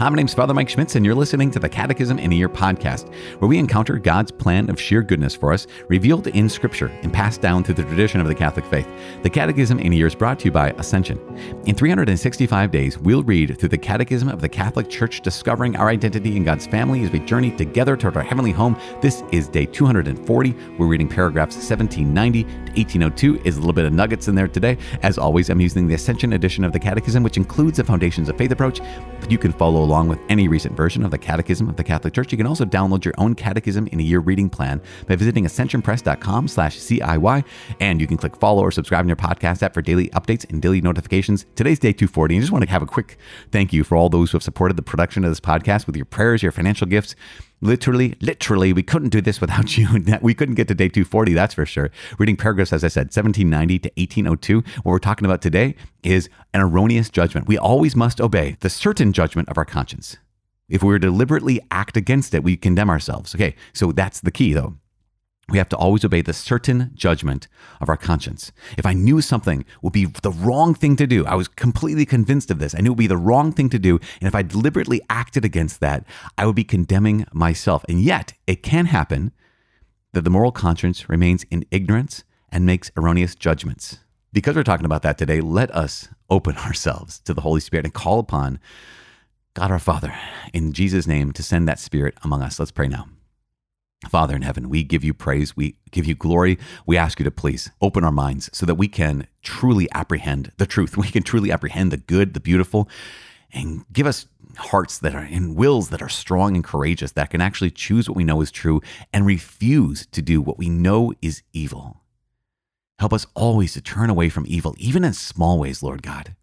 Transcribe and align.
Hi, 0.00 0.08
my 0.08 0.16
name's 0.16 0.32
Father 0.32 0.54
Mike 0.54 0.70
Schmitz, 0.70 0.94
and 0.94 1.04
you're 1.04 1.14
listening 1.14 1.50
to 1.50 1.58
the 1.58 1.68
Catechism 1.68 2.18
in 2.18 2.32
a 2.32 2.34
Year 2.34 2.48
podcast, 2.48 3.12
where 3.38 3.50
we 3.50 3.58
encounter 3.58 3.98
God's 3.98 4.32
plan 4.32 4.70
of 4.70 4.80
sheer 4.80 5.02
goodness 5.02 5.36
for 5.36 5.52
us, 5.52 5.66
revealed 5.88 6.26
in 6.28 6.48
Scripture 6.48 6.86
and 7.02 7.12
passed 7.12 7.42
down 7.42 7.62
through 7.62 7.74
the 7.74 7.82
tradition 7.82 8.18
of 8.18 8.26
the 8.26 8.34
Catholic 8.34 8.64
faith. 8.64 8.88
The 9.22 9.28
Catechism 9.28 9.78
in 9.78 9.92
a 9.92 9.96
Year 9.96 10.06
is 10.06 10.14
brought 10.14 10.38
to 10.38 10.46
you 10.46 10.52
by 10.52 10.70
Ascension. 10.78 11.18
In 11.66 11.74
365 11.74 12.70
days, 12.70 12.96
we'll 12.96 13.22
read 13.24 13.58
through 13.58 13.68
the 13.68 13.76
Catechism 13.76 14.30
of 14.30 14.40
the 14.40 14.48
Catholic 14.48 14.88
Church, 14.88 15.20
discovering 15.20 15.76
our 15.76 15.90
identity 15.90 16.34
in 16.34 16.44
God's 16.44 16.66
family 16.66 17.04
as 17.04 17.10
we 17.10 17.18
journey 17.18 17.50
together 17.50 17.94
toward 17.94 18.16
our 18.16 18.22
heavenly 18.22 18.52
home. 18.52 18.80
This 19.02 19.22
is 19.32 19.48
day 19.48 19.66
240. 19.66 20.54
We're 20.78 20.86
reading 20.86 21.10
paragraphs 21.10 21.56
1790 21.56 22.44
to 22.44 22.48
1802. 22.48 23.42
Is 23.44 23.58
a 23.58 23.60
little 23.60 23.74
bit 23.74 23.84
of 23.84 23.92
nuggets 23.92 24.28
in 24.28 24.34
there 24.34 24.48
today. 24.48 24.78
As 25.02 25.18
always, 25.18 25.50
I'm 25.50 25.60
using 25.60 25.88
the 25.88 25.94
Ascension 25.94 26.32
edition 26.32 26.64
of 26.64 26.72
the 26.72 26.80
Catechism, 26.80 27.22
which 27.22 27.36
includes 27.36 27.76
the 27.76 27.84
Foundations 27.84 28.30
of 28.30 28.38
Faith 28.38 28.50
approach, 28.50 28.80
but 29.20 29.30
you 29.30 29.36
can 29.36 29.52
follow 29.52 29.89
along 29.90 30.06
with 30.06 30.20
any 30.28 30.46
recent 30.46 30.76
version 30.76 31.04
of 31.04 31.10
the 31.10 31.18
Catechism 31.18 31.68
of 31.68 31.74
the 31.74 31.82
Catholic 31.82 32.14
Church. 32.14 32.30
You 32.30 32.38
can 32.38 32.46
also 32.46 32.64
download 32.64 33.04
your 33.04 33.14
own 33.18 33.34
Catechism 33.34 33.88
in 33.88 33.98
a 33.98 34.02
Year 34.04 34.20
reading 34.20 34.48
plan 34.48 34.80
by 35.08 35.16
visiting 35.16 35.44
ascensionpress.com 35.44 36.46
slash 36.46 36.78
CIY, 36.78 37.44
and 37.80 38.00
you 38.00 38.06
can 38.06 38.16
click 38.16 38.36
follow 38.36 38.62
or 38.62 38.70
subscribe 38.70 39.04
in 39.04 39.08
your 39.08 39.16
podcast 39.16 39.64
app 39.64 39.74
for 39.74 39.82
daily 39.82 40.08
updates 40.10 40.48
and 40.48 40.62
daily 40.62 40.80
notifications. 40.80 41.44
Today's 41.56 41.80
day 41.80 41.92
240, 41.92 42.36
and 42.36 42.40
I 42.40 42.42
just 42.42 42.52
want 42.52 42.64
to 42.64 42.70
have 42.70 42.82
a 42.82 42.86
quick 42.86 43.18
thank 43.50 43.72
you 43.72 43.82
for 43.82 43.96
all 43.96 44.08
those 44.08 44.30
who 44.30 44.36
have 44.36 44.44
supported 44.44 44.76
the 44.76 44.82
production 44.82 45.24
of 45.24 45.30
this 45.32 45.40
podcast 45.40 45.88
with 45.88 45.96
your 45.96 46.04
prayers, 46.04 46.40
your 46.40 46.52
financial 46.52 46.86
gifts, 46.86 47.16
literally, 47.60 48.16
literally, 48.20 48.72
we 48.72 48.82
couldn't 48.82 49.10
do 49.10 49.20
this 49.20 49.40
without 49.40 49.76
you. 49.78 49.88
We 50.20 50.34
couldn't 50.34 50.54
get 50.54 50.68
to 50.68 50.74
day 50.74 50.88
240, 50.88 51.34
that's 51.34 51.54
for 51.54 51.66
sure. 51.66 51.90
Reading 52.18 52.36
paragraphs, 52.36 52.72
as 52.72 52.84
I 52.84 52.88
said, 52.88 53.06
1790 53.06 53.78
to 53.80 53.88
1802. 53.96 54.56
What 54.82 54.92
we're 54.92 54.98
talking 54.98 55.24
about 55.24 55.42
today 55.42 55.74
is 56.02 56.28
an 56.54 56.60
erroneous 56.60 57.10
judgment. 57.10 57.46
We 57.46 57.58
always 57.58 57.94
must 57.96 58.20
obey 58.20 58.56
the 58.60 58.70
certain 58.70 59.12
judgment 59.12 59.48
of 59.48 59.58
our 59.58 59.64
conscience. 59.64 60.16
If 60.68 60.82
we 60.82 60.98
deliberately 60.98 61.60
act 61.70 61.96
against 61.96 62.32
it, 62.32 62.44
we 62.44 62.56
condemn 62.56 62.90
ourselves. 62.90 63.34
Okay, 63.34 63.56
so 63.72 63.92
that's 63.92 64.20
the 64.20 64.30
key, 64.30 64.52
though. 64.52 64.76
We 65.50 65.58
have 65.58 65.68
to 65.70 65.76
always 65.76 66.04
obey 66.04 66.22
the 66.22 66.32
certain 66.32 66.92
judgment 66.94 67.48
of 67.80 67.88
our 67.88 67.96
conscience. 67.96 68.52
If 68.78 68.86
I 68.86 68.92
knew 68.92 69.20
something 69.20 69.64
would 69.82 69.92
be 69.92 70.06
the 70.06 70.30
wrong 70.30 70.74
thing 70.74 70.96
to 70.96 71.06
do, 71.06 71.26
I 71.26 71.34
was 71.34 71.48
completely 71.48 72.06
convinced 72.06 72.50
of 72.50 72.58
this. 72.58 72.74
I 72.74 72.80
knew 72.80 72.88
it 72.88 72.92
would 72.92 72.98
be 72.98 73.06
the 73.06 73.16
wrong 73.16 73.52
thing 73.52 73.68
to 73.70 73.78
do. 73.78 73.96
And 74.20 74.28
if 74.28 74.34
I 74.34 74.42
deliberately 74.42 75.00
acted 75.10 75.44
against 75.44 75.80
that, 75.80 76.04
I 76.38 76.46
would 76.46 76.56
be 76.56 76.64
condemning 76.64 77.26
myself. 77.32 77.84
And 77.88 78.00
yet, 78.00 78.34
it 78.46 78.62
can 78.62 78.86
happen 78.86 79.32
that 80.12 80.22
the 80.22 80.30
moral 80.30 80.52
conscience 80.52 81.08
remains 81.08 81.44
in 81.50 81.64
ignorance 81.70 82.24
and 82.50 82.66
makes 82.66 82.90
erroneous 82.96 83.34
judgments. 83.34 83.98
Because 84.32 84.54
we're 84.54 84.62
talking 84.62 84.86
about 84.86 85.02
that 85.02 85.18
today, 85.18 85.40
let 85.40 85.74
us 85.74 86.08
open 86.28 86.56
ourselves 86.58 87.20
to 87.20 87.34
the 87.34 87.40
Holy 87.40 87.60
Spirit 87.60 87.84
and 87.84 87.94
call 87.94 88.18
upon 88.18 88.58
God 89.54 89.70
our 89.70 89.78
Father 89.78 90.14
in 90.52 90.72
Jesus' 90.72 91.06
name 91.06 91.32
to 91.32 91.42
send 91.42 91.66
that 91.68 91.78
Spirit 91.78 92.16
among 92.22 92.42
us. 92.42 92.58
Let's 92.58 92.70
pray 92.70 92.88
now. 92.88 93.06
Father 94.08 94.34
in 94.34 94.42
heaven, 94.42 94.70
we 94.70 94.82
give 94.82 95.04
you 95.04 95.12
praise. 95.12 95.56
We 95.56 95.76
give 95.90 96.06
you 96.06 96.14
glory. 96.14 96.58
We 96.86 96.96
ask 96.96 97.18
you 97.18 97.24
to 97.24 97.30
please 97.30 97.70
open 97.82 98.02
our 98.02 98.12
minds 98.12 98.48
so 98.52 98.64
that 98.64 98.76
we 98.76 98.88
can 98.88 99.26
truly 99.42 99.88
apprehend 99.92 100.52
the 100.56 100.66
truth. 100.66 100.96
We 101.00 101.08
can 101.08 101.22
truly 101.22 101.52
apprehend 101.52 101.92
the 101.92 101.98
good, 101.98 102.34
the 102.34 102.40
beautiful, 102.40 102.88
and 103.52 103.84
give 103.92 104.06
us 104.06 104.26
hearts 104.56 104.98
that 104.98 105.14
are 105.14 105.22
and 105.22 105.54
wills 105.54 105.90
that 105.90 106.02
are 106.02 106.08
strong 106.08 106.54
and 106.54 106.64
courageous 106.64 107.12
that 107.12 107.30
can 107.30 107.40
actually 107.40 107.70
choose 107.70 108.08
what 108.08 108.16
we 108.16 108.24
know 108.24 108.40
is 108.40 108.50
true 108.50 108.80
and 109.12 109.26
refuse 109.26 110.06
to 110.06 110.22
do 110.22 110.40
what 110.40 110.58
we 110.58 110.68
know 110.68 111.12
is 111.20 111.42
evil. 111.52 112.00
Help 112.98 113.12
us 113.12 113.26
always 113.34 113.72
to 113.74 113.80
turn 113.80 114.10
away 114.10 114.28
from 114.28 114.44
evil, 114.46 114.74
even 114.78 115.04
in 115.04 115.12
small 115.12 115.58
ways, 115.58 115.82
Lord 115.82 116.02
God. 116.02 116.34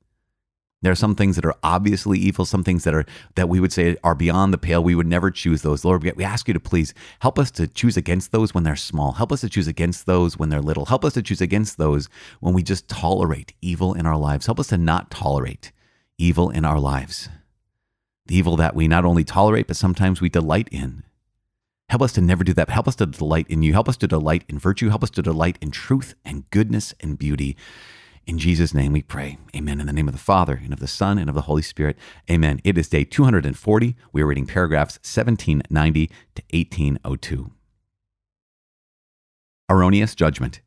There 0.84 0.92
are 0.92 0.96
some 0.96 1.16
things 1.16 1.36
that 1.36 1.46
are 1.46 1.56
obviously 1.64 2.20
evil, 2.20 2.46
some 2.46 2.64
things 2.64 2.84
that 2.84 2.94
are 2.94 3.06
that 3.36 3.50
we 3.50 3.60
would 3.60 3.74
say 3.74 3.98
are 4.04 4.14
beyond 4.14 4.54
the 4.54 4.60
pale. 4.60 4.84
We 4.84 4.94
would 4.94 5.08
never 5.08 5.32
choose 5.32 5.64
those. 5.64 5.84
Lord, 5.84 6.04
we 6.04 6.24
ask 6.24 6.48
you 6.48 6.54
to 6.54 6.60
please 6.60 6.94
help 7.20 7.40
us 7.40 7.50
to 7.52 7.68
choose 7.68 7.98
against 7.98 8.32
those 8.32 8.54
when 8.54 8.64
they're 8.64 8.76
small. 8.76 9.14
Help 9.14 9.32
us 9.32 9.42
to 9.42 9.50
choose 9.50 9.68
against 9.68 10.06
those 10.06 10.38
when 10.38 10.50
they're 10.50 10.62
little. 10.62 10.86
Help 10.86 11.04
us 11.04 11.14
to 11.14 11.24
choose 11.24 11.42
against 11.42 11.80
those 11.80 12.10
when 12.42 12.54
we 12.54 12.62
just 12.62 12.88
tolerate 12.88 13.54
evil 13.60 13.96
in 13.96 14.06
our 14.06 14.18
lives. 14.18 14.46
Help 14.46 14.60
us 14.60 14.68
to 14.68 14.78
not 14.78 15.10
tolerate 15.10 15.72
evil 16.20 16.52
in 16.52 16.64
our 16.64 16.80
lives. 16.80 17.28
The 18.28 18.36
evil 18.36 18.56
that 18.58 18.76
we 18.76 18.88
not 18.88 19.06
only 19.06 19.24
tolerate, 19.24 19.68
but 19.68 19.78
sometimes 19.78 20.22
we 20.22 20.30
delight 20.30 20.70
in. 20.72 21.04
Help 21.90 22.02
us 22.02 22.12
to 22.14 22.22
never 22.22 22.44
do 22.44 22.54
that. 22.54 22.70
Help 22.70 22.88
us 22.88 22.98
to 22.98 23.06
delight 23.06 23.48
in 23.50 23.64
you. 23.64 23.74
Help 23.74 23.90
us 23.90 23.98
to 23.98 24.08
delight 24.08 24.44
in 24.50 24.60
virtue. 24.60 24.90
Help 24.90 25.04
us 25.04 25.10
to 25.12 25.22
delight 25.22 25.58
in 25.62 25.72
truth 25.72 26.14
and 26.26 26.48
goodness 26.52 26.94
and 27.00 27.18
beauty. 27.18 27.56
In 28.28 28.38
Jesus' 28.38 28.74
name 28.74 28.92
we 28.92 29.02
pray. 29.02 29.38
Amen. 29.56 29.80
In 29.80 29.88
the 29.88 29.94
name 29.94 30.10
of 30.10 30.14
the 30.14 30.20
Father, 30.20 30.60
and 30.62 30.74
of 30.74 30.82
the 30.82 30.88
Son, 30.88 31.18
and 31.18 31.30
of 31.30 31.36
the 31.36 31.44
Holy 31.44 31.62
Spirit. 31.62 31.98
Amen. 32.30 32.60
It 32.66 32.78
is 32.78 32.90
day 32.90 33.06
240. 33.06 33.96
We 34.12 34.22
are 34.22 34.26
reading 34.26 34.46
paragraphs 34.46 34.96
1790 34.96 36.08
to 36.08 36.44
1802. 36.52 37.52
Erroneous 39.70 40.14
judgment. 40.14 40.60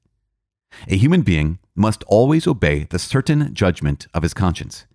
A 0.89 0.97
human 0.97 1.21
being 1.21 1.59
must 1.75 2.03
always 2.05 2.47
obey 2.47 2.85
the 2.89 2.99
certain 2.99 3.53
judgment 3.53 4.07
of 4.15 4.23
his 4.23 4.33
conscience. 4.33 4.87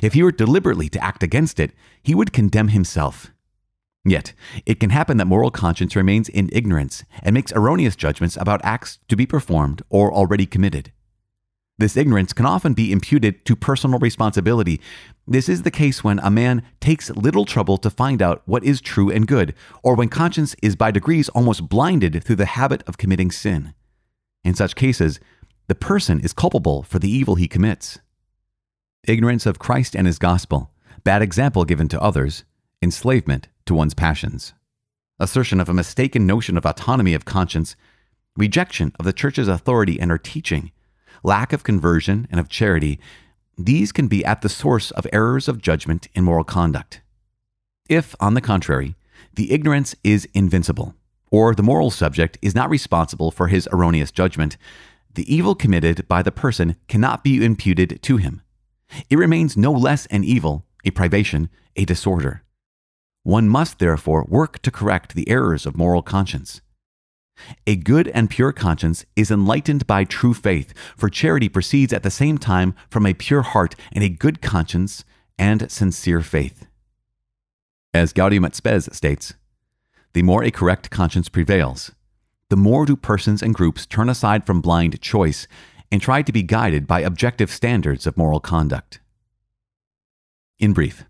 If 0.00 0.14
he 0.14 0.22
were 0.22 0.32
deliberately 0.32 0.88
to 0.88 1.04
act 1.04 1.22
against 1.22 1.60
it, 1.60 1.72
he 2.02 2.14
would 2.14 2.32
condemn 2.32 2.68
himself. 2.68 3.32
Yet, 4.06 4.32
it 4.64 4.80
can 4.80 4.90
happen 4.90 5.18
that 5.18 5.26
moral 5.26 5.50
conscience 5.50 5.94
remains 5.94 6.30
in 6.30 6.48
ignorance 6.54 7.04
and 7.22 7.34
makes 7.34 7.52
erroneous 7.52 7.96
judgments 7.96 8.38
about 8.38 8.64
acts 8.64 8.98
to 9.08 9.16
be 9.16 9.26
performed 9.26 9.82
or 9.90 10.10
already 10.10 10.46
committed. 10.46 10.92
This 11.78 11.96
ignorance 11.96 12.32
can 12.32 12.44
often 12.44 12.74
be 12.74 12.90
imputed 12.90 13.44
to 13.44 13.54
personal 13.54 14.00
responsibility. 14.00 14.80
This 15.28 15.48
is 15.48 15.62
the 15.62 15.70
case 15.70 16.02
when 16.02 16.18
a 16.18 16.30
man 16.30 16.62
takes 16.80 17.08
little 17.10 17.44
trouble 17.44 17.78
to 17.78 17.88
find 17.88 18.20
out 18.20 18.42
what 18.46 18.64
is 18.64 18.80
true 18.80 19.10
and 19.10 19.28
good, 19.28 19.54
or 19.84 19.94
when 19.94 20.08
conscience 20.08 20.56
is 20.60 20.74
by 20.74 20.90
degrees 20.90 21.28
almost 21.28 21.68
blinded 21.68 22.24
through 22.24 22.36
the 22.36 22.46
habit 22.46 22.82
of 22.88 22.98
committing 22.98 23.30
sin. 23.30 23.74
In 24.44 24.54
such 24.54 24.74
cases, 24.74 25.20
the 25.68 25.76
person 25.76 26.18
is 26.18 26.32
culpable 26.32 26.82
for 26.82 26.98
the 26.98 27.10
evil 27.10 27.36
he 27.36 27.46
commits. 27.46 28.00
Ignorance 29.06 29.46
of 29.46 29.60
Christ 29.60 29.94
and 29.94 30.06
his 30.06 30.18
gospel, 30.18 30.72
bad 31.04 31.22
example 31.22 31.64
given 31.64 31.86
to 31.88 32.02
others, 32.02 32.42
enslavement 32.82 33.46
to 33.66 33.74
one's 33.74 33.94
passions, 33.94 34.52
assertion 35.20 35.60
of 35.60 35.68
a 35.68 35.74
mistaken 35.74 36.26
notion 36.26 36.56
of 36.56 36.66
autonomy 36.66 37.14
of 37.14 37.24
conscience, 37.24 37.76
rejection 38.36 38.92
of 38.98 39.04
the 39.04 39.12
church's 39.12 39.46
authority 39.46 40.00
and 40.00 40.10
her 40.10 40.18
teaching, 40.18 40.72
lack 41.22 41.52
of 41.52 41.64
conversion, 41.64 42.26
and 42.30 42.40
of 42.40 42.48
charity, 42.48 42.98
these 43.56 43.92
can 43.92 44.08
be 44.08 44.24
at 44.24 44.42
the 44.42 44.48
source 44.48 44.90
of 44.92 45.06
errors 45.12 45.48
of 45.48 45.60
judgment 45.60 46.08
in 46.14 46.24
moral 46.24 46.44
conduct. 46.44 47.00
If, 47.88 48.14
on 48.20 48.34
the 48.34 48.40
contrary, 48.40 48.94
the 49.34 49.52
ignorance 49.52 49.96
is 50.04 50.28
invincible, 50.34 50.94
or 51.30 51.54
the 51.54 51.62
moral 51.62 51.90
subject 51.90 52.38
is 52.40 52.54
not 52.54 52.70
responsible 52.70 53.30
for 53.30 53.48
his 53.48 53.68
erroneous 53.72 54.10
judgment, 54.10 54.56
the 55.14 55.34
evil 55.34 55.54
committed 55.54 56.06
by 56.06 56.22
the 56.22 56.30
person 56.30 56.76
cannot 56.86 57.24
be 57.24 57.44
imputed 57.44 58.00
to 58.02 58.18
him. 58.18 58.42
It 59.10 59.18
remains 59.18 59.56
no 59.56 59.72
less 59.72 60.06
an 60.06 60.22
evil, 60.22 60.64
a 60.84 60.90
privation, 60.90 61.48
a 61.76 61.84
disorder. 61.84 62.42
One 63.22 63.48
must 63.48 63.78
therefore 63.78 64.24
work 64.28 64.60
to 64.62 64.70
correct 64.70 65.14
the 65.14 65.28
errors 65.28 65.66
of 65.66 65.76
moral 65.76 66.02
conscience. 66.02 66.60
A 67.66 67.76
good 67.76 68.08
and 68.08 68.28
pure 68.30 68.52
conscience 68.52 69.04
is 69.16 69.30
enlightened 69.30 69.86
by 69.86 70.04
true 70.04 70.34
faith, 70.34 70.74
for 70.96 71.08
charity 71.08 71.48
proceeds 71.48 71.92
at 71.92 72.02
the 72.02 72.10
same 72.10 72.38
time 72.38 72.74
from 72.90 73.06
a 73.06 73.14
pure 73.14 73.42
heart 73.42 73.74
and 73.92 74.02
a 74.02 74.08
good 74.08 74.42
conscience 74.42 75.04
and 75.38 75.70
sincere 75.70 76.20
faith. 76.20 76.66
As 77.94 78.12
Gaudium 78.12 78.44
et 78.44 78.54
Spes 78.54 78.88
states, 78.92 79.34
the 80.12 80.22
more 80.22 80.42
a 80.42 80.50
correct 80.50 80.90
conscience 80.90 81.28
prevails, 81.28 81.92
the 82.50 82.56
more 82.56 82.86
do 82.86 82.96
persons 82.96 83.42
and 83.42 83.54
groups 83.54 83.86
turn 83.86 84.08
aside 84.08 84.46
from 84.46 84.60
blind 84.60 85.00
choice 85.00 85.46
and 85.92 86.02
try 86.02 86.22
to 86.22 86.32
be 86.32 86.42
guided 86.42 86.86
by 86.86 87.00
objective 87.00 87.50
standards 87.50 88.06
of 88.06 88.16
moral 88.16 88.40
conduct. 88.40 89.00
In 90.58 90.72
brief, 90.72 91.04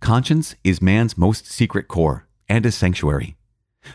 conscience 0.00 0.54
is 0.62 0.82
man's 0.82 1.16
most 1.16 1.46
secret 1.46 1.88
core 1.88 2.26
and 2.48 2.64
his 2.64 2.74
sanctuary. 2.74 3.37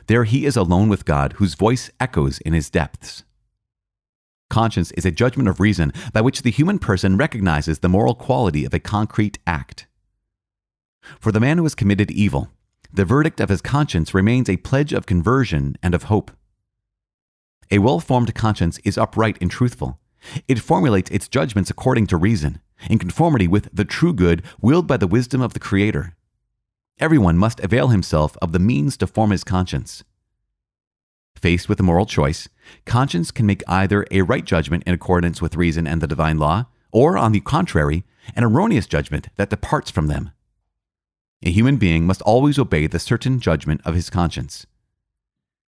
There 0.08 0.24
he 0.24 0.46
is 0.46 0.56
alone 0.56 0.90
with 0.90 1.06
God, 1.06 1.34
whose 1.34 1.56
voice 1.56 1.92
echoes 2.00 2.40
in 2.40 2.54
his 2.54 2.70
depths. 2.70 3.24
Conscience 4.50 4.92
is 4.92 5.06
a 5.06 5.12
judgment 5.12 5.50
of 5.50 5.60
reason 5.60 5.92
by 6.14 6.22
which 6.22 6.44
the 6.44 6.52
human 6.52 6.78
person 6.78 7.18
recognizes 7.18 7.80
the 7.80 7.90
moral 7.90 8.14
quality 8.14 8.66
of 8.66 8.74
a 8.74 8.80
concrete 8.80 9.40
act. 9.48 9.88
For 11.20 11.32
the 11.32 11.40
man 11.40 11.58
who 11.58 11.64
has 11.64 11.76
committed 11.76 12.12
evil, 12.12 12.52
the 12.94 13.06
verdict 13.06 13.40
of 13.40 13.50
his 13.50 13.62
conscience 13.62 14.14
remains 14.14 14.48
a 14.48 14.58
pledge 14.58 14.94
of 14.94 15.08
conversion 15.08 15.76
and 15.82 15.96
of 15.96 16.04
hope. 16.04 16.32
A 17.72 17.80
well 17.80 18.00
formed 18.00 18.34
conscience 18.36 18.78
is 18.84 18.98
upright 18.98 19.38
and 19.42 19.50
truthful. 19.50 20.00
It 20.48 20.60
formulates 20.60 21.10
its 21.10 21.28
judgments 21.28 21.72
according 21.72 22.08
to 22.08 22.18
reason, 22.18 22.62
in 22.90 23.00
conformity 23.00 23.48
with 23.48 23.70
the 23.74 23.86
true 23.86 24.14
good 24.14 24.44
willed 24.62 24.88
by 24.88 24.98
the 24.98 25.08
wisdom 25.08 25.42
of 25.42 25.54
the 25.54 25.60
Creator. 25.60 26.16
Everyone 27.00 27.38
must 27.38 27.60
avail 27.60 27.88
himself 27.90 28.38
of 28.42 28.52
the 28.52 28.60
means 28.60 28.98
to 28.98 29.08
form 29.08 29.32
his 29.32 29.44
conscience. 29.44 30.04
Faced 31.36 31.68
with 31.68 31.80
a 31.80 31.84
moral 31.84 32.06
choice, 32.06 32.48
conscience 32.86 33.32
can 33.32 33.46
make 33.46 33.64
either 33.68 34.06
a 34.12 34.22
right 34.22 34.46
judgment 34.46 34.84
in 34.86 34.94
accordance 34.94 35.42
with 35.42 35.56
reason 35.56 35.88
and 35.88 36.02
the 36.02 36.08
divine 36.08 36.38
law, 36.38 36.68
or, 36.92 37.18
on 37.18 37.32
the 37.32 37.42
contrary, 37.42 38.04
an 38.36 38.44
erroneous 38.44 38.86
judgment 38.86 39.28
that 39.36 39.50
departs 39.50 39.92
from 39.92 40.08
them. 40.08 40.32
A 41.42 41.52
human 41.52 41.78
being 41.78 42.06
must 42.06 42.22
always 42.22 42.58
obey 42.58 42.88
the 42.88 43.00
certain 43.00 43.40
judgment 43.40 43.82
of 43.84 43.96
his 43.96 44.10
conscience. 44.10 44.66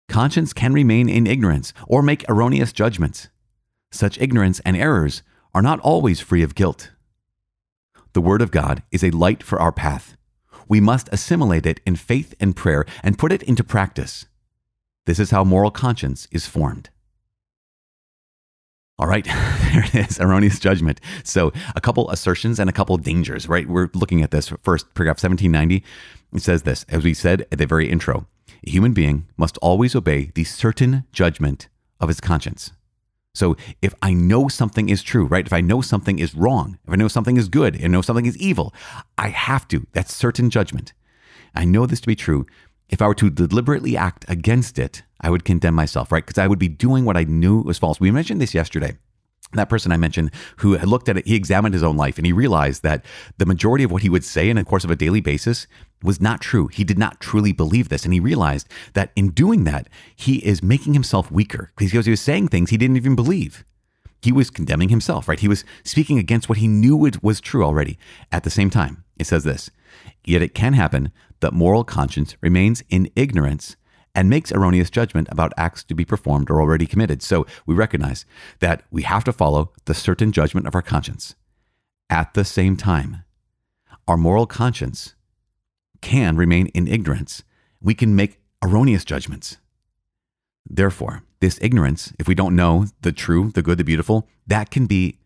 Conscience 0.07 0.53
can 0.53 0.71
remain 0.71 1.09
in 1.09 1.27
ignorance 1.27 1.73
or 1.87 2.01
make 2.01 2.23
erroneous 2.29 2.71
judgments. 2.71 3.27
Such 3.91 4.21
ignorance 4.21 4.61
and 4.61 4.77
errors 4.77 5.23
are 5.53 5.61
not 5.61 5.79
always 5.79 6.21
free 6.21 6.43
of 6.43 6.55
guilt. 6.55 6.91
The 8.13 8.21
Word 8.21 8.41
of 8.41 8.51
God 8.51 8.83
is 8.91 9.03
a 9.03 9.09
light 9.09 9.43
for 9.43 9.59
our 9.59 9.71
path. 9.71 10.15
We 10.67 10.79
must 10.79 11.09
assimilate 11.11 11.65
it 11.65 11.79
in 11.85 11.95
faith 11.95 12.33
and 12.39 12.55
prayer 12.55 12.85
and 13.03 13.17
put 13.17 13.31
it 13.31 13.43
into 13.43 13.63
practice. 13.63 14.25
This 15.05 15.19
is 15.19 15.31
how 15.31 15.43
moral 15.43 15.71
conscience 15.71 16.27
is 16.31 16.47
formed. 16.47 16.89
All 18.97 19.07
right, 19.07 19.25
there 19.25 19.83
it 19.85 19.95
is, 19.95 20.19
erroneous 20.19 20.59
judgment. 20.59 21.01
So, 21.23 21.51
a 21.75 21.81
couple 21.81 22.09
assertions 22.09 22.59
and 22.59 22.69
a 22.69 22.73
couple 22.73 22.97
dangers, 22.97 23.47
right? 23.47 23.67
We're 23.67 23.89
looking 23.93 24.21
at 24.21 24.31
this 24.31 24.53
first, 24.63 24.93
paragraph 24.93 25.21
1790. 25.21 25.83
It 26.33 26.41
says 26.41 26.63
this, 26.63 26.85
as 26.89 27.03
we 27.03 27.13
said 27.13 27.45
at 27.51 27.57
the 27.57 27.65
very 27.65 27.89
intro 27.89 28.27
a 28.65 28.69
human 28.69 28.93
being 28.93 29.27
must 29.37 29.57
always 29.59 29.95
obey 29.95 30.31
the 30.33 30.43
certain 30.43 31.05
judgment 31.11 31.67
of 31.99 32.07
his 32.07 32.19
conscience. 32.19 32.71
So, 33.35 33.55
if 33.81 33.93
I 34.01 34.13
know 34.13 34.47
something 34.47 34.89
is 34.89 35.03
true, 35.03 35.25
right? 35.25 35.45
If 35.45 35.53
I 35.53 35.61
know 35.61 35.81
something 35.81 36.17
is 36.17 36.33
wrong, 36.33 36.79
if 36.87 36.93
I 36.93 36.95
know 36.95 37.07
something 37.07 37.37
is 37.37 37.49
good 37.49 37.79
and 37.79 37.91
know 37.91 38.01
something 38.01 38.25
is 38.25 38.37
evil, 38.37 38.73
I 39.17 39.27
have 39.27 39.67
to. 39.67 39.85
That's 39.91 40.13
certain 40.13 40.49
judgment. 40.49 40.93
I 41.53 41.65
know 41.65 41.85
this 41.85 42.01
to 42.01 42.07
be 42.07 42.15
true. 42.15 42.45
If 42.89 43.01
I 43.01 43.07
were 43.07 43.15
to 43.15 43.29
deliberately 43.29 43.97
act 43.97 44.25
against 44.27 44.79
it, 44.79 45.03
I 45.21 45.29
would 45.29 45.45
condemn 45.45 45.75
myself, 45.75 46.11
right? 46.11 46.25
Because 46.25 46.37
I 46.37 46.47
would 46.47 46.59
be 46.59 46.67
doing 46.67 47.05
what 47.05 47.17
I 47.17 47.23
knew 47.25 47.61
was 47.61 47.77
false. 47.77 47.99
We 47.99 48.11
mentioned 48.11 48.41
this 48.41 48.53
yesterday 48.53 48.97
that 49.53 49.69
person 49.69 49.91
I 49.91 49.97
mentioned 49.97 50.31
who 50.57 50.73
had 50.73 50.87
looked 50.87 51.09
at 51.09 51.17
it, 51.17 51.27
he 51.27 51.35
examined 51.35 51.73
his 51.73 51.83
own 51.83 51.97
life 51.97 52.17
and 52.17 52.25
he 52.25 52.33
realized 52.33 52.83
that 52.83 53.05
the 53.37 53.45
majority 53.45 53.83
of 53.83 53.91
what 53.91 54.01
he 54.01 54.09
would 54.09 54.23
say 54.23 54.49
in 54.49 54.55
the 54.55 54.63
course 54.63 54.83
of 54.83 54.91
a 54.91 54.95
daily 54.95 55.21
basis 55.21 55.67
was 56.03 56.21
not 56.21 56.41
true. 56.41 56.67
He 56.67 56.83
did 56.83 56.97
not 56.97 57.19
truly 57.19 57.51
believe 57.51 57.89
this. 57.89 58.05
And 58.05 58.13
he 58.13 58.19
realized 58.19 58.67
that 58.93 59.11
in 59.15 59.29
doing 59.29 59.63
that, 59.63 59.87
he 60.15 60.37
is 60.45 60.61
making 60.61 60.93
himself 60.93 61.31
weaker 61.31 61.71
because 61.77 62.05
he 62.05 62.11
was 62.11 62.21
saying 62.21 62.49
things 62.49 62.69
he 62.69 62.77
didn't 62.77 62.97
even 62.97 63.15
believe. 63.15 63.65
He 64.21 64.31
was 64.31 64.49
condemning 64.49 64.89
himself, 64.89 65.27
right? 65.27 65.39
He 65.39 65.47
was 65.47 65.63
speaking 65.83 66.17
against 66.17 66.49
what 66.49 66.57
he 66.57 66.67
knew 66.67 66.97
was 67.21 67.41
true 67.41 67.63
already. 67.63 67.97
At 68.31 68.43
the 68.43 68.49
same 68.49 68.69
time, 68.69 69.03
it 69.17 69.27
says 69.27 69.43
this 69.43 69.69
Yet 70.23 70.41
it 70.41 70.55
can 70.55 70.73
happen 70.73 71.11
that 71.41 71.53
moral 71.53 71.83
conscience 71.83 72.35
remains 72.41 72.83
in 72.89 73.09
ignorance 73.15 73.75
and 74.15 74.29
makes 74.29 74.51
erroneous 74.51 74.89
judgment 74.89 75.27
about 75.29 75.53
acts 75.57 75.83
to 75.83 75.93
be 75.93 76.05
performed 76.05 76.49
or 76.49 76.61
already 76.61 76.85
committed. 76.85 77.21
So 77.21 77.45
we 77.65 77.75
recognize 77.75 78.25
that 78.59 78.83
we 78.89 79.03
have 79.03 79.25
to 79.25 79.33
follow 79.33 79.73
the 79.85 79.93
certain 79.93 80.31
judgment 80.31 80.67
of 80.67 80.73
our 80.73 80.81
conscience. 80.81 81.35
At 82.09 82.33
the 82.33 82.45
same 82.45 82.77
time, 82.77 83.23
our 84.07 84.17
moral 84.17 84.45
conscience 84.45 85.14
can 86.01 86.35
remain 86.35 86.67
in 86.67 86.87
ignorance. 86.87 87.43
We 87.81 87.93
can 87.93 88.15
make 88.15 88.39
erroneous 88.63 89.05
judgments. 89.05 89.57
Therefore, 90.67 91.23
this 91.39 91.59
ignorance, 91.61 92.13
if 92.19 92.27
we 92.27 92.35
don't 92.35 92.55
know 92.55 92.87
the 93.01 93.11
true, 93.11 93.51
the 93.51 93.61
good, 93.61 93.77
the 93.77 93.83
beautiful, 93.83 94.27
that 94.47 94.71
can 94.71 94.87
be 94.87 95.19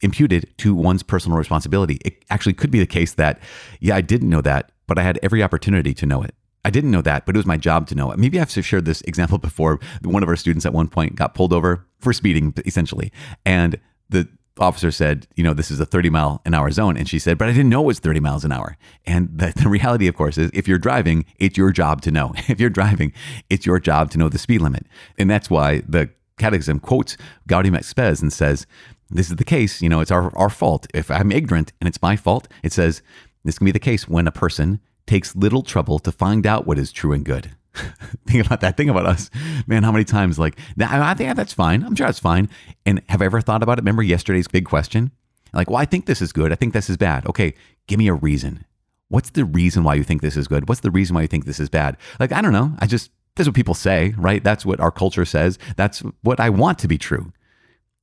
imputed 0.00 0.52
to 0.58 0.74
one's 0.74 1.02
personal 1.02 1.38
responsibility. 1.38 1.98
It 2.04 2.24
actually 2.30 2.54
could 2.54 2.70
be 2.70 2.78
the 2.78 2.86
case 2.86 3.14
that, 3.14 3.40
yeah, 3.80 3.96
I 3.96 4.00
didn't 4.00 4.30
know 4.30 4.40
that, 4.42 4.72
but 4.86 4.98
I 4.98 5.02
had 5.02 5.18
every 5.22 5.42
opportunity 5.42 5.94
to 5.94 6.06
know 6.06 6.22
it. 6.22 6.34
I 6.64 6.70
didn't 6.70 6.90
know 6.90 7.02
that, 7.02 7.26
but 7.26 7.36
it 7.36 7.38
was 7.38 7.46
my 7.46 7.56
job 7.56 7.86
to 7.88 7.94
know 7.94 8.10
it. 8.10 8.18
Maybe 8.18 8.40
I've 8.40 8.50
shared 8.50 8.86
this 8.86 9.00
example 9.02 9.38
before. 9.38 9.78
One 10.02 10.22
of 10.22 10.28
our 10.28 10.36
students 10.36 10.66
at 10.66 10.72
one 10.72 10.88
point 10.88 11.14
got 11.14 11.34
pulled 11.34 11.52
over 11.52 11.86
for 11.98 12.12
speeding, 12.12 12.52
essentially. 12.64 13.12
And 13.44 13.78
the 14.08 14.28
officer 14.58 14.90
said, 14.90 15.26
you 15.36 15.44
know, 15.44 15.54
this 15.54 15.70
is 15.70 15.80
a 15.80 15.86
30 15.86 16.10
mile 16.10 16.42
an 16.44 16.54
hour 16.54 16.70
zone. 16.70 16.96
And 16.96 17.08
she 17.08 17.18
said, 17.18 17.38
but 17.38 17.48
I 17.48 17.52
didn't 17.52 17.68
know 17.68 17.82
it 17.82 17.86
was 17.86 17.98
30 17.98 18.20
miles 18.20 18.44
an 18.44 18.52
hour. 18.52 18.76
And 19.04 19.28
the, 19.36 19.52
the 19.56 19.68
reality, 19.68 20.06
of 20.06 20.16
course, 20.16 20.38
is 20.38 20.50
if 20.54 20.66
you're 20.66 20.78
driving, 20.78 21.24
it's 21.38 21.56
your 21.56 21.72
job 21.72 22.02
to 22.02 22.10
know. 22.10 22.32
If 22.48 22.60
you're 22.60 22.70
driving, 22.70 23.12
it's 23.50 23.66
your 23.66 23.78
job 23.78 24.10
to 24.12 24.18
know 24.18 24.28
the 24.28 24.38
speed 24.38 24.62
limit. 24.62 24.86
And 25.18 25.28
that's 25.30 25.50
why 25.50 25.82
the 25.86 26.10
catechism 26.38 26.80
quotes 26.80 27.16
Gaudium 27.48 27.74
et 27.74 27.84
Spes 27.84 28.22
and 28.22 28.32
says, 28.32 28.66
this 29.10 29.30
is 29.30 29.36
the 29.36 29.44
case, 29.44 29.82
you 29.82 29.88
know, 29.88 30.00
it's 30.00 30.10
our, 30.10 30.36
our 30.36 30.50
fault. 30.50 30.86
If 30.94 31.10
I'm 31.10 31.32
ignorant 31.32 31.72
and 31.80 31.88
it's 31.88 32.02
my 32.02 32.16
fault, 32.16 32.48
it 32.62 32.72
says, 32.72 33.02
this 33.44 33.58
can 33.58 33.64
be 33.64 33.72
the 33.72 33.78
case 33.78 34.08
when 34.08 34.26
a 34.26 34.32
person 34.32 34.80
takes 35.06 35.36
little 35.36 35.62
trouble 35.62 35.98
to 36.00 36.10
find 36.10 36.46
out 36.46 36.66
what 36.66 36.78
is 36.78 36.92
true 36.92 37.12
and 37.12 37.24
good. 37.24 37.52
think 38.26 38.44
about 38.44 38.60
that. 38.60 38.76
Think 38.76 38.90
about 38.90 39.06
us. 39.06 39.30
Man, 39.66 39.82
how 39.82 39.92
many 39.92 40.04
times, 40.04 40.38
like, 40.38 40.58
I 40.80 41.14
think 41.14 41.36
that's 41.36 41.52
fine. 41.52 41.82
I'm 41.82 41.94
sure 41.94 42.06
that's 42.06 42.18
fine. 42.18 42.48
And 42.84 43.02
have 43.08 43.22
I 43.22 43.26
ever 43.26 43.40
thought 43.40 43.62
about 43.62 43.78
it? 43.78 43.82
Remember 43.82 44.02
yesterday's 44.02 44.48
big 44.48 44.64
question? 44.64 45.12
Like, 45.52 45.70
well, 45.70 45.78
I 45.78 45.84
think 45.84 46.06
this 46.06 46.20
is 46.20 46.32
good. 46.32 46.52
I 46.52 46.54
think 46.54 46.72
this 46.72 46.90
is 46.90 46.96
bad. 46.96 47.26
Okay, 47.26 47.54
give 47.86 47.98
me 47.98 48.08
a 48.08 48.14
reason. 48.14 48.64
What's 49.08 49.30
the 49.30 49.44
reason 49.44 49.84
why 49.84 49.94
you 49.94 50.02
think 50.02 50.20
this 50.20 50.36
is 50.36 50.48
good? 50.48 50.68
What's 50.68 50.80
the 50.80 50.90
reason 50.90 51.14
why 51.14 51.22
you 51.22 51.28
think 51.28 51.44
this 51.44 51.60
is 51.60 51.68
bad? 51.68 51.96
Like, 52.18 52.32
I 52.32 52.42
don't 52.42 52.52
know. 52.52 52.74
I 52.78 52.86
just, 52.86 53.10
that's 53.36 53.48
what 53.48 53.54
people 53.54 53.74
say, 53.74 54.14
right? 54.16 54.42
That's 54.42 54.66
what 54.66 54.80
our 54.80 54.90
culture 54.90 55.24
says. 55.24 55.58
That's 55.76 56.00
what 56.22 56.40
I 56.40 56.50
want 56.50 56.78
to 56.80 56.88
be 56.88 56.98
true. 56.98 57.32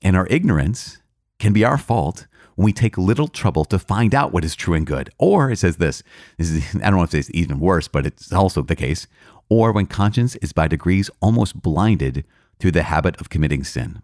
And 0.01 0.15
our 0.15 0.27
ignorance 0.27 0.99
can 1.39 1.53
be 1.53 1.65
our 1.65 1.77
fault 1.77 2.27
when 2.55 2.65
we 2.65 2.73
take 2.73 2.97
little 2.97 3.27
trouble 3.27 3.65
to 3.65 3.79
find 3.79 4.13
out 4.13 4.31
what 4.31 4.45
is 4.45 4.55
true 4.55 4.73
and 4.73 4.85
good. 4.85 5.09
Or 5.17 5.51
it 5.51 5.59
says 5.59 5.77
this, 5.77 6.03
this 6.37 6.49
is, 6.49 6.75
I 6.75 6.89
don't 6.89 6.97
know 6.97 7.03
if 7.03 7.13
it's 7.13 7.31
even 7.33 7.59
worse, 7.59 7.87
but 7.87 8.05
it's 8.05 8.31
also 8.31 8.61
the 8.61 8.75
case. 8.75 9.07
Or 9.49 9.71
when 9.71 9.85
conscience 9.85 10.35
is 10.37 10.53
by 10.53 10.67
degrees 10.67 11.09
almost 11.21 11.61
blinded 11.61 12.25
through 12.59 12.71
the 12.71 12.83
habit 12.83 13.19
of 13.19 13.29
committing 13.29 13.63
sin. 13.63 14.01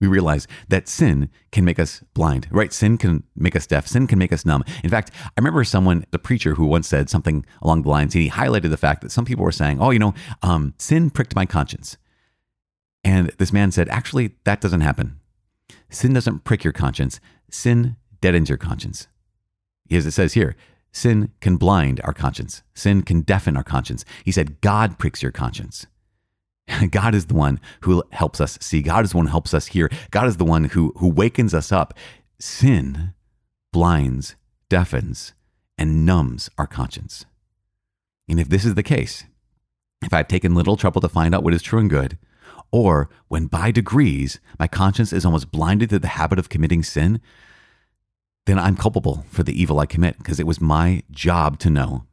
We 0.00 0.08
realize 0.08 0.46
that 0.68 0.88
sin 0.88 1.30
can 1.52 1.64
make 1.64 1.78
us 1.78 2.02
blind, 2.12 2.48
right? 2.50 2.72
Sin 2.72 2.98
can 2.98 3.22
make 3.36 3.56
us 3.56 3.66
deaf. 3.66 3.86
Sin 3.86 4.06
can 4.06 4.18
make 4.18 4.32
us 4.32 4.44
numb. 4.44 4.64
In 4.82 4.90
fact, 4.90 5.10
I 5.24 5.30
remember 5.38 5.64
someone, 5.64 6.04
the 6.10 6.18
preacher, 6.18 6.56
who 6.56 6.66
once 6.66 6.88
said 6.88 7.08
something 7.08 7.46
along 7.62 7.82
the 7.82 7.88
lines, 7.88 8.14
and 8.14 8.22
he 8.22 8.28
highlighted 8.28 8.70
the 8.70 8.76
fact 8.76 9.02
that 9.02 9.12
some 9.12 9.24
people 9.24 9.44
were 9.44 9.52
saying, 9.52 9.80
oh, 9.80 9.90
you 9.90 9.98
know, 9.98 10.12
um, 10.42 10.74
sin 10.78 11.10
pricked 11.10 11.34
my 11.34 11.46
conscience. 11.46 11.96
And 13.04 13.28
this 13.38 13.52
man 13.52 13.70
said, 13.70 13.88
actually, 13.88 14.34
that 14.44 14.60
doesn't 14.60 14.80
happen. 14.80 15.20
Sin 15.90 16.12
doesn't 16.12 16.44
prick 16.44 16.64
your 16.64 16.72
conscience. 16.72 17.20
Sin 17.50 17.96
deadens 18.20 18.48
your 18.48 18.58
conscience. 18.58 19.08
As 19.90 20.06
it 20.06 20.12
says 20.12 20.34
here, 20.34 20.56
sin 20.92 21.30
can 21.40 21.56
blind 21.56 22.00
our 22.04 22.14
conscience. 22.14 22.62
Sin 22.74 23.02
can 23.02 23.20
deafen 23.20 23.56
our 23.56 23.64
conscience. 23.64 24.04
He 24.24 24.32
said, 24.32 24.60
God 24.60 24.98
pricks 24.98 25.22
your 25.22 25.32
conscience. 25.32 25.86
God 26.90 27.14
is 27.14 27.26
the 27.26 27.34
one 27.34 27.60
who 27.82 28.02
helps 28.10 28.40
us 28.40 28.58
see. 28.60 28.82
God 28.82 29.04
is 29.04 29.10
the 29.10 29.18
one 29.18 29.26
who 29.26 29.32
helps 29.32 29.54
us 29.54 29.66
hear. 29.66 29.90
God 30.10 30.26
is 30.26 30.38
the 30.38 30.44
one 30.44 30.64
who, 30.64 30.92
who 30.96 31.08
wakens 31.08 31.54
us 31.54 31.70
up. 31.70 31.94
Sin 32.38 33.12
blinds, 33.72 34.36
deafens, 34.68 35.34
and 35.76 36.06
numbs 36.06 36.48
our 36.56 36.66
conscience. 36.66 37.26
And 38.28 38.38
if 38.38 38.48
this 38.48 38.64
is 38.64 38.76
the 38.76 38.84
case, 38.84 39.24
if 40.02 40.14
I've 40.14 40.28
taken 40.28 40.54
little 40.54 40.76
trouble 40.76 41.00
to 41.00 41.08
find 41.08 41.34
out 41.34 41.42
what 41.42 41.54
is 41.54 41.60
true 41.60 41.80
and 41.80 41.90
good, 41.90 42.16
or 42.70 43.08
when 43.28 43.46
by 43.46 43.70
degrees 43.70 44.40
my 44.58 44.66
conscience 44.66 45.12
is 45.12 45.24
almost 45.24 45.52
blinded 45.52 45.90
to 45.90 45.98
the 45.98 46.08
habit 46.08 46.38
of 46.38 46.48
committing 46.48 46.82
sin, 46.82 47.20
then 48.46 48.58
I'm 48.58 48.76
culpable 48.76 49.24
for 49.30 49.42
the 49.42 49.58
evil 49.60 49.80
I 49.80 49.86
commit 49.86 50.18
because 50.18 50.38
it 50.38 50.46
was 50.46 50.60
my 50.60 51.02
job 51.10 51.58
to 51.60 51.70
know. 51.70 52.04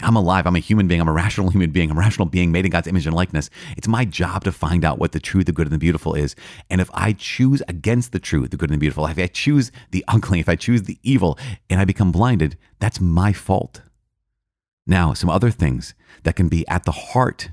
I'm 0.00 0.14
alive. 0.14 0.46
I'm 0.46 0.54
a 0.54 0.60
human 0.60 0.86
being. 0.86 1.00
I'm 1.00 1.08
a 1.08 1.12
rational 1.12 1.50
human 1.50 1.70
being. 1.70 1.90
I'm 1.90 1.96
a 1.96 2.00
rational 2.00 2.26
being 2.26 2.52
made 2.52 2.64
in 2.64 2.70
God's 2.70 2.86
image 2.86 3.06
and 3.06 3.16
likeness. 3.16 3.50
It's 3.76 3.88
my 3.88 4.04
job 4.04 4.44
to 4.44 4.52
find 4.52 4.84
out 4.84 4.98
what 4.98 5.12
the 5.12 5.20
true, 5.20 5.42
the 5.42 5.52
good, 5.52 5.66
and 5.66 5.74
the 5.74 5.78
beautiful 5.78 6.14
is. 6.14 6.36
And 6.70 6.80
if 6.80 6.90
I 6.94 7.12
choose 7.12 7.62
against 7.68 8.12
the 8.12 8.20
true, 8.20 8.46
the 8.46 8.56
good, 8.56 8.70
and 8.70 8.76
the 8.76 8.80
beautiful, 8.80 9.06
if 9.06 9.18
I 9.18 9.26
choose 9.26 9.72
the 9.90 10.04
ugly, 10.06 10.40
if 10.40 10.48
I 10.48 10.56
choose 10.56 10.82
the 10.82 10.98
evil, 11.02 11.38
and 11.68 11.80
I 11.80 11.84
become 11.84 12.12
blinded, 12.12 12.56
that's 12.78 13.00
my 13.00 13.32
fault. 13.32 13.82
Now, 14.86 15.12
some 15.14 15.30
other 15.30 15.50
things 15.50 15.94
that 16.22 16.36
can 16.36 16.48
be 16.48 16.66
at 16.68 16.84
the 16.84 16.92
heart 16.92 17.50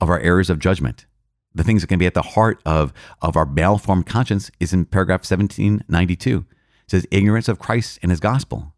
of 0.00 0.10
our 0.10 0.20
errors 0.20 0.50
of 0.50 0.58
judgment, 0.58 1.06
the 1.56 1.64
things 1.64 1.82
that 1.82 1.88
can 1.88 1.98
be 1.98 2.06
at 2.06 2.14
the 2.14 2.22
heart 2.22 2.60
of, 2.64 2.92
of 3.22 3.36
our 3.36 3.46
malformed 3.46 4.06
conscience, 4.06 4.50
is 4.60 4.72
in 4.72 4.84
paragraph 4.84 5.20
1792 5.20 6.38
It 6.38 6.44
says 6.90 7.06
ignorance 7.10 7.48
of 7.48 7.58
Christ 7.58 7.98
and 8.02 8.10
his 8.10 8.20
gospel. 8.20 8.74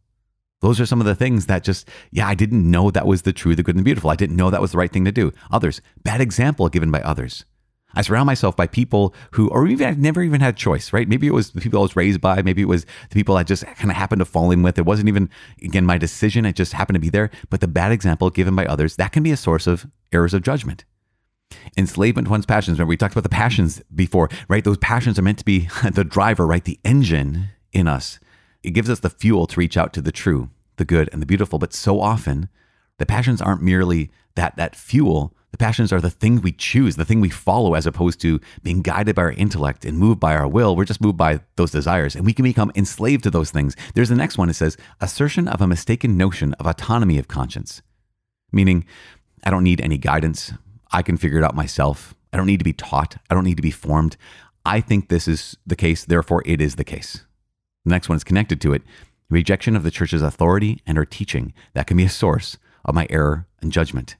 Those 0.60 0.80
are 0.80 0.86
some 0.86 1.00
of 1.00 1.06
the 1.06 1.14
things 1.14 1.46
that 1.46 1.62
just, 1.62 1.88
yeah, 2.10 2.26
I 2.26 2.34
didn't 2.34 2.68
know 2.68 2.90
that 2.90 3.06
was 3.06 3.22
the 3.22 3.32
true, 3.32 3.54
the 3.54 3.62
good, 3.62 3.76
and 3.76 3.80
the 3.80 3.84
beautiful. 3.84 4.10
I 4.10 4.16
didn't 4.16 4.36
know 4.36 4.50
that 4.50 4.60
was 4.60 4.72
the 4.72 4.78
right 4.78 4.92
thing 4.92 5.04
to 5.04 5.12
do. 5.12 5.32
Others, 5.52 5.80
bad 6.02 6.20
example 6.20 6.68
given 6.68 6.90
by 6.90 7.00
others. 7.02 7.44
I 7.94 8.02
surround 8.02 8.26
myself 8.26 8.54
by 8.54 8.66
people 8.66 9.14
who, 9.32 9.48
or 9.48 9.66
even 9.66 9.86
I've 9.86 9.98
never 9.98 10.22
even 10.22 10.40
had 10.40 10.56
choice, 10.56 10.92
right? 10.92 11.08
Maybe 11.08 11.26
it 11.26 11.32
was 11.32 11.52
the 11.52 11.60
people 11.60 11.78
I 11.78 11.82
was 11.82 11.96
raised 11.96 12.20
by. 12.20 12.42
Maybe 12.42 12.60
it 12.60 12.66
was 12.66 12.84
the 12.84 13.14
people 13.14 13.36
I 13.36 13.44
just 13.44 13.64
kind 13.64 13.90
of 13.90 13.96
happened 13.96 14.20
to 14.20 14.26
fall 14.26 14.50
in 14.50 14.62
with. 14.62 14.78
It 14.78 14.84
wasn't 14.84 15.08
even, 15.08 15.30
again, 15.62 15.86
my 15.86 15.96
decision. 15.96 16.44
It 16.44 16.54
just 16.54 16.74
happened 16.74 16.96
to 16.96 17.00
be 17.00 17.08
there. 17.08 17.30
But 17.50 17.60
the 17.60 17.68
bad 17.68 17.92
example 17.92 18.28
given 18.28 18.54
by 18.54 18.66
others, 18.66 18.96
that 18.96 19.12
can 19.12 19.22
be 19.22 19.30
a 19.30 19.36
source 19.36 19.66
of 19.66 19.86
errors 20.12 20.34
of 20.34 20.42
judgment. 20.42 20.84
Enslavement 21.76 22.26
to 22.26 22.30
one's 22.30 22.46
passions. 22.46 22.78
Remember, 22.78 22.90
we 22.90 22.96
talked 22.96 23.14
about 23.14 23.22
the 23.22 23.28
passions 23.28 23.82
before, 23.94 24.28
right? 24.48 24.64
Those 24.64 24.78
passions 24.78 25.18
are 25.18 25.22
meant 25.22 25.38
to 25.38 25.44
be 25.44 25.68
the 25.92 26.04
driver, 26.04 26.46
right? 26.46 26.64
The 26.64 26.80
engine 26.84 27.50
in 27.72 27.88
us. 27.88 28.18
It 28.62 28.70
gives 28.70 28.90
us 28.90 29.00
the 29.00 29.10
fuel 29.10 29.46
to 29.46 29.60
reach 29.60 29.76
out 29.76 29.92
to 29.94 30.02
the 30.02 30.12
true, 30.12 30.50
the 30.76 30.84
good, 30.84 31.08
and 31.12 31.22
the 31.22 31.26
beautiful. 31.26 31.58
But 31.58 31.72
so 31.72 32.00
often, 32.00 32.48
the 32.98 33.06
passions 33.06 33.40
aren't 33.40 33.62
merely 33.62 34.10
that, 34.34 34.56
that 34.56 34.74
fuel. 34.74 35.34
The 35.52 35.58
passions 35.58 35.92
are 35.92 36.00
the 36.00 36.10
thing 36.10 36.40
we 36.40 36.52
choose, 36.52 36.96
the 36.96 37.04
thing 37.04 37.20
we 37.20 37.30
follow, 37.30 37.74
as 37.74 37.86
opposed 37.86 38.20
to 38.20 38.40
being 38.62 38.82
guided 38.82 39.14
by 39.14 39.22
our 39.22 39.32
intellect 39.32 39.84
and 39.84 39.98
moved 39.98 40.20
by 40.20 40.34
our 40.34 40.46
will. 40.46 40.76
We're 40.76 40.84
just 40.84 41.00
moved 41.00 41.16
by 41.16 41.40
those 41.56 41.70
desires, 41.70 42.14
and 42.14 42.26
we 42.26 42.34
can 42.34 42.42
become 42.42 42.72
enslaved 42.74 43.22
to 43.24 43.30
those 43.30 43.50
things. 43.50 43.74
There's 43.94 44.10
the 44.10 44.14
next 44.16 44.36
one. 44.36 44.50
It 44.50 44.54
says, 44.54 44.76
assertion 45.00 45.48
of 45.48 45.60
a 45.60 45.66
mistaken 45.66 46.16
notion 46.16 46.52
of 46.54 46.66
autonomy 46.66 47.18
of 47.18 47.28
conscience. 47.28 47.80
meaning 48.52 48.84
I 49.44 49.50
don't 49.50 49.64
need 49.64 49.80
any 49.80 49.98
guidance. 49.98 50.52
I 50.90 51.02
can 51.02 51.16
figure 51.16 51.38
it 51.38 51.44
out 51.44 51.54
myself. 51.54 52.14
I 52.32 52.36
don't 52.36 52.46
need 52.46 52.58
to 52.58 52.64
be 52.64 52.72
taught. 52.72 53.16
I 53.30 53.34
don't 53.34 53.44
need 53.44 53.56
to 53.56 53.62
be 53.62 53.70
formed. 53.70 54.16
I 54.64 54.80
think 54.80 55.08
this 55.08 55.28
is 55.28 55.56
the 55.66 55.76
case, 55.76 56.04
therefore, 56.04 56.42
it 56.44 56.60
is 56.60 56.76
the 56.76 56.84
case. 56.84 57.24
The 57.84 57.90
next 57.90 58.08
one 58.08 58.16
is 58.16 58.24
connected 58.24 58.60
to 58.62 58.72
it 58.72 58.82
rejection 59.30 59.76
of 59.76 59.82
the 59.82 59.90
church's 59.90 60.22
authority 60.22 60.82
and 60.86 60.96
her 60.96 61.04
teaching 61.04 61.52
that 61.74 61.86
can 61.86 61.96
be 61.96 62.04
a 62.04 62.08
source 62.08 62.56
of 62.84 62.94
my 62.94 63.06
error 63.10 63.46
and 63.60 63.72
judgment. 63.72 64.16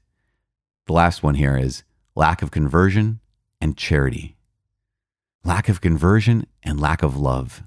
The 0.86 0.92
last 0.92 1.22
one 1.22 1.34
here 1.34 1.56
is 1.56 1.82
lack 2.14 2.42
of 2.42 2.50
conversion 2.50 3.20
and 3.60 3.76
charity. 3.76 4.36
Lack 5.44 5.68
of 5.68 5.80
conversion 5.80 6.46
and 6.62 6.80
lack 6.80 7.02
of 7.02 7.16
love. 7.16 7.62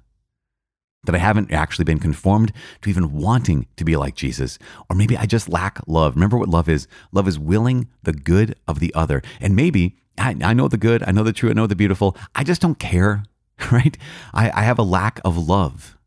That 1.05 1.15
I 1.15 1.19
haven't 1.19 1.51
actually 1.51 1.85
been 1.85 1.99
conformed 1.99 2.53
to 2.81 2.89
even 2.89 3.13
wanting 3.13 3.67
to 3.77 3.83
be 3.83 3.95
like 3.95 4.15
Jesus. 4.15 4.59
Or 4.89 4.95
maybe 4.95 5.17
I 5.17 5.25
just 5.25 5.49
lack 5.49 5.79
love. 5.87 6.15
Remember 6.15 6.37
what 6.37 6.49
love 6.49 6.69
is 6.69 6.87
love 7.11 7.27
is 7.27 7.39
willing 7.39 7.87
the 8.03 8.13
good 8.13 8.55
of 8.67 8.79
the 8.79 8.93
other. 8.93 9.23
And 9.39 9.55
maybe 9.55 9.97
I, 10.17 10.35
I 10.43 10.53
know 10.53 10.67
the 10.67 10.77
good, 10.77 11.03
I 11.07 11.11
know 11.11 11.23
the 11.23 11.33
true, 11.33 11.49
I 11.49 11.53
know 11.53 11.67
the 11.67 11.75
beautiful. 11.75 12.15
I 12.35 12.43
just 12.43 12.61
don't 12.61 12.77
care, 12.77 13.23
right? 13.71 13.97
I, 14.33 14.51
I 14.51 14.63
have 14.63 14.77
a 14.77 14.83
lack 14.83 15.19
of 15.25 15.37
love. 15.37 15.97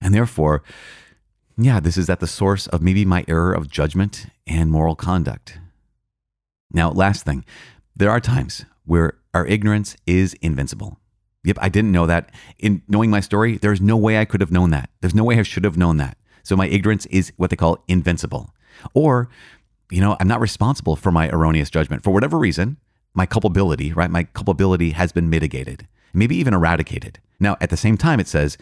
And 0.00 0.14
therefore, 0.14 0.62
yeah, 1.58 1.80
this 1.80 1.96
is 1.96 2.10
at 2.10 2.20
the 2.20 2.26
source 2.26 2.66
of 2.66 2.82
maybe 2.82 3.04
my 3.04 3.24
error 3.28 3.52
of 3.52 3.70
judgment 3.70 4.26
and 4.46 4.70
moral 4.70 4.94
conduct. 4.94 5.58
Now, 6.70 6.90
last 6.90 7.24
thing, 7.24 7.44
there 7.94 8.10
are 8.10 8.20
times 8.20 8.64
where 8.84 9.18
our 9.32 9.46
ignorance 9.46 9.96
is 10.06 10.34
invincible. 10.42 10.98
Yep, 11.46 11.58
I 11.60 11.68
didn't 11.68 11.92
know 11.92 12.06
that. 12.06 12.30
In 12.58 12.82
knowing 12.88 13.08
my 13.08 13.20
story, 13.20 13.56
there's 13.56 13.80
no 13.80 13.96
way 13.96 14.18
I 14.18 14.24
could 14.24 14.40
have 14.40 14.50
known 14.50 14.70
that. 14.70 14.90
There's 15.00 15.14
no 15.14 15.22
way 15.22 15.38
I 15.38 15.44
should 15.44 15.62
have 15.62 15.76
known 15.76 15.96
that. 15.98 16.18
So 16.42 16.56
my 16.56 16.66
ignorance 16.66 17.06
is 17.06 17.32
what 17.36 17.50
they 17.50 17.56
call 17.56 17.84
invincible. 17.86 18.50
Or, 18.94 19.28
you 19.88 20.00
know, 20.00 20.16
I'm 20.18 20.26
not 20.26 20.40
responsible 20.40 20.96
for 20.96 21.12
my 21.12 21.28
erroneous 21.30 21.70
judgment. 21.70 22.02
For 22.02 22.10
whatever 22.10 22.36
reason, 22.36 22.78
my 23.14 23.26
culpability, 23.26 23.92
right? 23.92 24.10
My 24.10 24.24
culpability 24.24 24.90
has 24.90 25.12
been 25.12 25.30
mitigated, 25.30 25.86
maybe 26.12 26.36
even 26.36 26.52
eradicated. 26.52 27.20
Now, 27.38 27.56
at 27.60 27.70
the 27.70 27.76
same 27.76 27.96
time, 27.96 28.18
it 28.18 28.26
says 28.26 28.58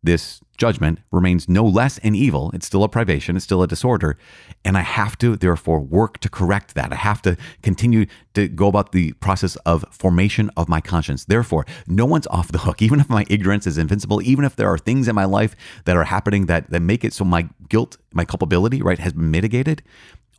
this 0.00 0.40
judgment 0.60 1.00
remains 1.10 1.48
no 1.48 1.64
less 1.64 1.98
an 1.98 2.14
evil. 2.14 2.50
It's 2.52 2.66
still 2.66 2.84
a 2.84 2.88
privation, 2.88 3.34
it's 3.34 3.44
still 3.44 3.62
a 3.62 3.66
disorder. 3.66 4.16
And 4.64 4.76
I 4.76 4.82
have 4.82 5.16
to, 5.18 5.34
therefore, 5.34 5.80
work 5.80 6.18
to 6.18 6.28
correct 6.28 6.74
that. 6.74 6.92
I 6.92 6.96
have 6.96 7.22
to 7.22 7.36
continue 7.62 8.04
to 8.34 8.46
go 8.46 8.68
about 8.68 8.92
the 8.92 9.12
process 9.14 9.56
of 9.64 9.84
formation 9.90 10.50
of 10.56 10.68
my 10.68 10.80
conscience. 10.80 11.24
Therefore, 11.24 11.64
no 11.86 12.04
one's 12.04 12.26
off 12.28 12.52
the 12.52 12.58
hook. 12.58 12.82
Even 12.90 13.00
if 13.00 13.08
my 13.08 13.24
ignorance 13.30 13.66
is 13.66 13.78
invincible, 13.78 14.20
even 14.22 14.44
if 14.44 14.54
there 14.54 14.68
are 14.68 14.78
things 14.78 15.08
in 15.08 15.14
my 15.14 15.24
life 15.24 15.56
that 15.86 15.96
are 15.96 16.04
happening 16.04 16.46
that, 16.46 16.70
that 16.70 16.80
make 16.80 17.04
it 17.04 17.14
so 17.14 17.24
my 17.24 17.48
guilt, 17.68 17.96
my 18.12 18.24
culpability, 18.24 18.82
right, 18.82 18.98
has 18.98 19.14
been 19.14 19.30
mitigated, 19.30 19.82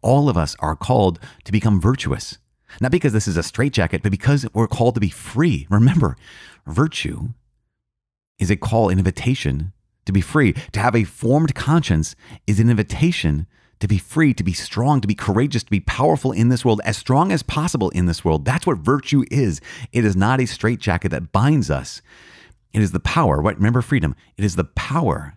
all 0.04 0.30
of 0.30 0.38
us 0.38 0.56
are 0.60 0.76
called 0.76 1.20
to 1.46 1.52
become 1.52 1.82
virtuous. 1.82 2.38
Not 2.80 2.92
because 2.92 3.12
this 3.12 3.28
is 3.28 3.38
a 3.38 3.44
straitjacket, 3.44 4.04
but 4.04 4.12
because 4.12 4.46
we're 4.54 4.68
called 4.68 4.96
to 4.96 5.02
be 5.02 5.10
free. 5.10 5.68
Remember, 5.70 6.16
virtue 6.68 7.30
is 8.40 8.52
a 8.52 8.56
call, 8.56 8.90
an 8.90 9.00
invitation 9.00 9.74
to 10.06 10.12
be 10.12 10.22
free. 10.22 10.54
To 10.72 10.80
have 10.80 10.96
a 10.96 11.04
formed 11.04 11.56
conscience 11.56 12.16
is 12.48 12.60
an 12.60 12.70
invitation 12.70 13.48
to 13.82 13.88
be 13.88 13.98
free, 13.98 14.34
to 14.36 14.44
be 14.44 14.54
strong, 14.54 15.02
to 15.02 15.08
be 15.08 15.16
courageous, 15.16 15.64
to 15.64 15.72
be 15.72 15.80
powerful 15.80 16.32
in 16.32 16.50
this 16.50 16.64
world, 16.64 16.82
as 16.86 16.98
strong 16.98 17.32
as 17.32 17.44
possible 17.44 17.90
in 17.90 18.06
this 18.06 18.24
world. 18.24 18.46
That's 18.46 18.68
what 18.68 18.78
virtue 18.78 19.26
is. 19.32 19.60
It 19.92 20.06
is 20.06 20.16
not 20.16 20.40
a 20.40 20.46
straitjacket 20.46 21.12
that 21.12 21.32
binds 21.32 21.70
us. 21.70 22.02
It 22.74 22.82
is 22.82 22.92
the 22.92 23.00
power. 23.00 23.42
Remember 23.42 23.82
freedom? 23.82 24.16
It 24.38 24.46
is 24.46 24.56
the 24.56 24.64
power 24.64 25.36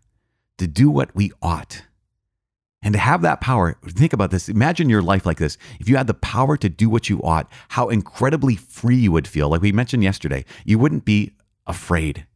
to 0.59 0.67
do 0.67 0.91
what 0.91 1.15
we 1.15 1.33
ought. 1.43 1.83
And 2.83 2.93
to 2.93 3.01
have 3.01 3.23
that 3.23 3.41
power, 3.41 3.79
think 3.87 4.13
about 4.13 4.31
this. 4.31 4.51
Imagine 4.51 4.91
your 4.91 5.01
life 5.01 5.25
like 5.25 5.39
this. 5.39 5.57
If 5.81 5.89
you 5.89 5.97
had 5.97 6.07
the 6.07 6.13
power 6.13 6.59
to 6.59 6.69
do 6.69 6.91
what 6.91 7.09
you 7.09 7.23
ought, 7.23 7.51
how 7.69 7.89
incredibly 7.89 8.57
free 8.57 8.97
you 8.97 9.13
would 9.13 9.27
feel. 9.27 9.49
Like 9.49 9.63
we 9.63 9.73
mentioned 9.73 10.05
yesterday, 10.05 10.45
you 10.67 10.79
wouldn't 10.79 11.07
be 11.07 11.33
afraid. 11.67 12.27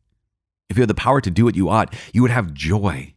If 0.69 0.77
you 0.77 0.83
had 0.83 0.91
the 0.91 0.95
power 0.95 1.21
to 1.21 1.31
do 1.31 1.45
what 1.45 1.57
you 1.57 1.69
ought, 1.69 1.95
you 2.13 2.23
would 2.23 2.31
have 2.31 2.53
joy. 2.53 3.15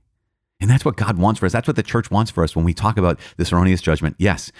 And 0.60 0.70
that's 0.70 0.86
what 0.86 0.96
God 0.96 1.18
wants 1.18 1.40
for 1.40 1.46
us. 1.48 1.52
That's 1.52 1.68
what 1.68 1.76
the 1.76 1.84
church 1.84 2.12
wants 2.12 2.32
for 2.32 2.44
us 2.44 2.56
when 2.56 2.66
we 2.66 2.74
talk 2.74 2.98
about 2.98 3.20
this 3.38 3.52
erroneous 3.52 3.82
judgment. 3.82 4.16
Yes, 4.20 4.52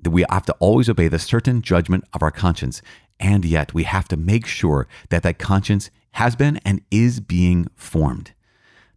that 0.00 0.10
we 0.10 0.24
have 0.30 0.46
to 0.46 0.52
always 0.60 0.88
obey 0.88 1.08
the 1.08 1.18
certain 1.18 1.62
judgment 1.62 2.04
of 2.12 2.22
our 2.22 2.30
conscience. 2.30 2.82
And 3.18 3.44
yet 3.44 3.74
we 3.74 3.84
have 3.84 4.06
to 4.08 4.16
make 4.16 4.46
sure 4.46 4.86
that 5.08 5.22
that 5.22 5.38
conscience 5.38 5.90
has 6.12 6.36
been 6.36 6.58
and 6.58 6.82
is 6.90 7.20
being 7.20 7.68
formed. 7.74 8.32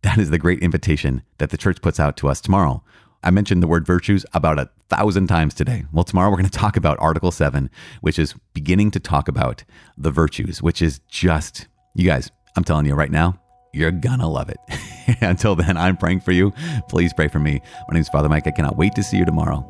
That 0.02 0.18
is 0.18 0.30
the 0.30 0.38
great 0.38 0.60
invitation 0.60 1.24
that 1.38 1.50
the 1.50 1.58
church 1.58 1.82
puts 1.82 2.00
out 2.00 2.18
to 2.18 2.28
us 2.28 2.40
tomorrow. 2.40 2.84
I 3.24 3.32
mentioned 3.32 3.62
the 3.62 3.68
word 3.68 3.86
virtues 3.86 4.26
about 4.34 4.60
a 4.60 4.70
thousand 4.90 5.28
times 5.28 5.54
today. 5.54 5.86
Well, 5.92 6.06
tomorrow 6.06 6.30
we're 6.30 6.38
going 6.38 6.50
to 6.50 6.58
talk 6.58 6.78
about 6.78 6.98
Article 7.00 7.32
7, 7.32 7.70
which 8.02 8.18
is 8.18 8.34
beginning 8.54 8.92
to 8.92 9.00
talk 9.00 9.28
about 9.28 9.64
the 9.98 10.12
virtues, 10.12 10.62
which 10.62 10.82
is 10.82 11.00
just, 11.10 11.68
you 11.96 12.06
guys, 12.06 12.32
I'm 12.56 12.64
telling 12.64 12.86
you 12.86 12.96
right 12.96 13.12
now, 13.12 13.40
you're 13.74 13.92
gonna 13.92 14.28
love 14.28 14.50
it. 14.50 14.60
Until 15.22 15.56
then, 15.56 15.78
I'm 15.78 15.98
praying 15.98 16.22
for 16.22 16.32
you. 16.32 16.52
Please 16.88 17.14
pray 17.14 17.28
for 17.28 17.40
me. 17.40 17.62
My 17.88 17.94
name 17.94 18.02
is 18.02 18.10
Father 18.10 18.30
Mike. 18.30 18.48
I 18.48 18.52
cannot 18.52 18.78
wait 18.78 18.96
to 18.96 19.04
see 19.04 19.18
you 19.18 19.26
tomorrow. 19.26 19.66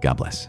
God 0.00 0.14
bless. 0.14 0.48